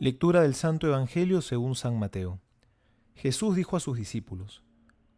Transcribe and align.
Lectura 0.00 0.42
del 0.42 0.54
Santo 0.54 0.86
Evangelio 0.86 1.42
según 1.42 1.74
San 1.74 1.98
Mateo. 1.98 2.38
Jesús 3.16 3.56
dijo 3.56 3.76
a 3.76 3.80
sus 3.80 3.96
discípulos, 3.96 4.62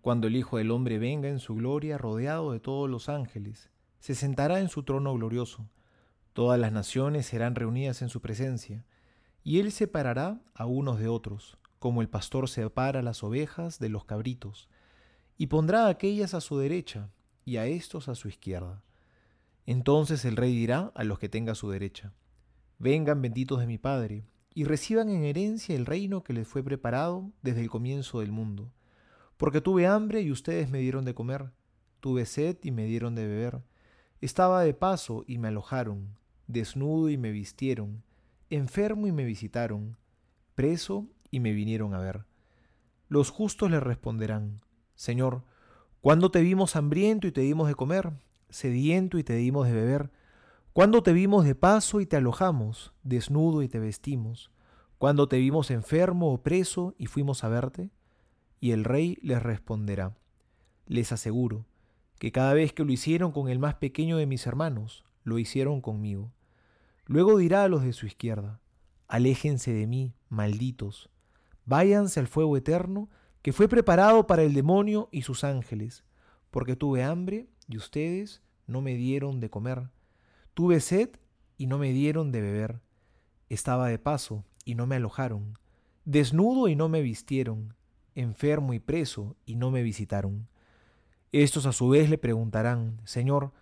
Cuando 0.01 0.27
el 0.27 0.37
Hijo 0.37 0.57
del 0.57 0.71
Hombre 0.71 0.99
venga 0.99 1.29
en 1.29 1.39
su 1.39 1.55
gloria 1.55 1.99
rodeado 1.99 2.53
de 2.53 2.61
todos 2.61 2.89
los 2.89 3.11
ángeles, 3.11 3.69
se 3.99 4.15
sentará 4.15 4.59
en 4.59 4.71
su 4.71 4.83
trono 4.83 5.13
glorioso. 5.13 5.69
Todas 6.33 6.59
las 6.59 6.73
naciones 6.73 7.27
serán 7.27 7.57
reunidas 7.57 8.01
en 8.01 8.09
su 8.09 8.23
presencia, 8.23 8.87
y 9.45 9.59
él 9.59 9.71
separará 9.71 10.41
a 10.55 10.65
unos 10.65 10.99
de 10.99 11.09
otros, 11.09 11.59
como 11.79 12.01
el 12.01 12.09
pastor 12.09 12.49
separa 12.49 13.03
las 13.03 13.23
ovejas 13.23 13.81
de 13.81 13.91
los 13.91 14.07
cabritos, 14.07 14.71
y 15.37 15.49
pondrá 15.49 15.85
a 15.85 15.91
aquellas 15.91 16.33
a 16.33 16.41
su 16.41 16.57
derecha 16.57 17.11
y 17.45 17.59
a 17.59 17.67
estos 17.67 18.09
a 18.09 18.15
su 18.15 18.29
izquierda. 18.29 18.83
Entonces 19.67 20.25
el 20.25 20.37
rey 20.37 20.55
dirá 20.57 20.91
a 20.95 21.05
los 21.05 21.19
que 21.19 21.29
tenga 21.29 21.53
a 21.53 21.55
su 21.55 21.69
derecha, 21.69 22.15
Vengan 22.79 23.21
benditos 23.21 23.61
de 23.61 23.67
mi 23.67 23.77
Padre, 23.77 24.25
y 24.53 24.65
reciban 24.65 25.09
en 25.11 25.25
herencia 25.25 25.75
el 25.75 25.87
reino 25.87 26.23
que 26.23 26.33
les 26.33 26.47
fue 26.47 26.63
preparado 26.63 27.31
desde 27.43 27.61
el 27.61 27.71
comienzo 27.71 28.21
del 28.21 28.33
mundo. 28.33 28.73
Porque 29.37 29.61
tuve 29.61 29.87
hambre 29.87 30.21
y 30.21 30.31
ustedes 30.31 30.71
me 30.71 30.81
dieron 30.81 31.05
de 31.05 31.15
comer, 31.15 31.51
tuve 32.01 32.27
sed 32.27 32.59
y 32.63 32.73
me 32.73 32.85
dieron 32.85 33.15
de 33.15 33.27
beber, 33.27 33.63
estaba 34.21 34.63
de 34.63 34.75
paso 34.75 35.25
y 35.27 35.39
me 35.39 35.49
alojaron, 35.49 36.19
desnudo 36.47 37.09
y 37.09 37.17
me 37.17 37.31
vistieron, 37.31 38.03
enfermo 38.51 39.07
y 39.07 39.13
me 39.13 39.25
visitaron, 39.25 39.97
preso 40.55 41.07
y 41.31 41.41
me 41.41 41.53
vinieron 41.53 41.95
a 41.95 42.01
ver. 42.01 42.25
Los 43.09 43.31
justos 43.31 43.71
le 43.71 43.81
responderán, 43.81 44.61
Señor, 44.95 45.45
¿cuándo 46.01 46.31
te 46.31 46.41
vimos 46.41 46.77
hambriento 46.77 47.27
y 47.27 47.33
te 47.33 47.41
dimos 47.41 47.69
de 47.69 47.75
comer, 47.75 48.13
sediento 48.51 49.19
y 49.19 49.25
te 49.25 49.37
dimos 49.37 49.67
de 49.67 49.73
beber? 49.73 50.11
Cuando 50.73 51.03
te 51.03 51.13
vimos 51.13 51.45
de 51.45 51.57
paso 51.57 52.01
y 52.01 52.07
te 52.07 52.17
alojamos, 52.17 52.95
desnudo 53.03 53.65
y 53.65 53.69
te 53.69 53.81
vestimos, 53.81 54.53
cuando 54.99 55.27
te 55.27 55.37
vimos 55.39 55.69
enfermo 55.73 56.33
o 56.33 56.45
preso 56.45 56.95
y 56.97 57.07
fuimos 57.07 57.43
a 57.43 57.49
verte? 57.49 57.91
Y 58.61 58.71
el 58.71 58.85
rey 58.85 59.19
les 59.21 59.43
responderá, 59.43 60.17
les 60.87 61.11
aseguro 61.11 61.67
que 62.21 62.31
cada 62.31 62.55
vez 62.55 62.73
que 62.73 62.85
lo 62.85 62.93
hicieron 62.93 63.33
con 63.33 63.49
el 63.49 63.59
más 63.59 63.75
pequeño 63.75 64.17
de 64.17 64.27
mis 64.27 64.47
hermanos, 64.47 65.03
lo 65.25 65.41
hicieron 65.41 65.81
conmigo. 65.81 66.31
Luego 67.05 67.37
dirá 67.39 67.65
a 67.65 67.69
los 67.69 67.83
de 67.83 67.93
su 67.93 68.07
izquierda, 68.07 68.61
aléjense 69.09 69.73
de 69.73 69.89
mí, 69.89 70.15
malditos, 70.29 71.11
váyanse 71.65 72.21
al 72.21 72.29
fuego 72.29 72.57
eterno 72.57 73.09
que 73.43 73.53
fue 73.53 73.67
preparado 73.67 74.29
para 74.29 74.45
el 74.45 74.55
demonio 74.55 75.09
y 75.11 75.23
sus 75.23 75.43
ángeles, 75.43 76.05
porque 76.53 76.77
tuve 76.77 77.03
hambre 77.03 77.49
y 77.67 77.77
ustedes 77.77 78.41
no 78.69 78.83
me 78.83 78.95
dieron 78.95 79.41
de 79.41 79.51
comer 79.51 79.91
Tuve 80.55 80.81
sed 80.81 81.11
y 81.57 81.67
no 81.67 81.79
me 81.79 81.93
dieron 81.93 82.33
de 82.33 82.41
beber. 82.41 82.81
Estaba 83.49 83.89
de 83.89 83.99
paso 83.99 84.45
y 84.65 84.75
no 84.75 84.87
me 84.87 84.97
alojaron. 84.97 85.59
Desnudo 86.05 86.69
y 86.69 86.77
no 86.77 86.89
me 86.89 87.03
vistieron. 87.03 87.75
Enfermo 88.15 88.75
y 88.75 88.81
preso 88.81 89.37
y 89.47 89.57
no 89.57 89.71
me 89.71 89.83
visitaron. 89.83 90.49
Estos 91.33 91.67
a 91.67 91.73
su 91.73 91.89
vez 91.89 92.11
le 92.11 92.19
preguntarán, 92.19 93.01
Señor, 93.05 93.53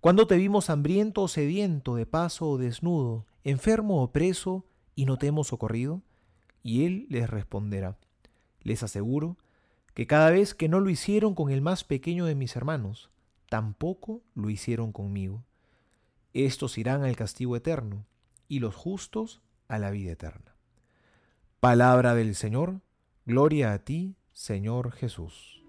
¿cuándo 0.00 0.26
te 0.26 0.36
vimos 0.36 0.68
hambriento 0.68 1.22
o 1.22 1.28
sediento, 1.28 1.94
de 1.94 2.04
paso 2.04 2.48
o 2.48 2.58
desnudo, 2.58 3.26
enfermo 3.44 4.02
o 4.02 4.12
preso, 4.12 4.66
y 4.94 5.06
no 5.06 5.16
te 5.16 5.28
hemos 5.28 5.48
socorrido? 5.48 6.02
Y 6.62 6.84
él 6.84 7.06
les 7.08 7.30
responderá, 7.30 7.96
les 8.62 8.82
aseguro 8.82 9.38
que 9.94 10.06
cada 10.06 10.30
vez 10.30 10.54
que 10.54 10.68
no 10.68 10.80
lo 10.80 10.90
hicieron 10.90 11.34
con 11.34 11.50
el 11.50 11.62
más 11.62 11.84
pequeño 11.84 12.26
de 12.26 12.34
mis 12.34 12.56
hermanos, 12.56 13.10
tampoco 13.48 14.22
lo 14.34 14.50
hicieron 14.50 14.92
conmigo. 14.92 15.44
Estos 16.34 16.78
irán 16.78 17.04
al 17.04 17.16
castigo 17.16 17.56
eterno 17.56 18.06
y 18.48 18.58
los 18.58 18.74
justos 18.74 19.40
a 19.68 19.78
la 19.78 19.90
vida 19.90 20.12
eterna. 20.12 20.56
Palabra 21.60 22.14
del 22.14 22.34
Señor, 22.34 22.82
gloria 23.24 23.72
a 23.72 23.78
ti, 23.78 24.16
Señor 24.32 24.92
Jesús. 24.92 25.63